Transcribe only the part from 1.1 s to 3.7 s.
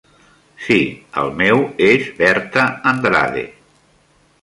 el meu és Berta Andrade.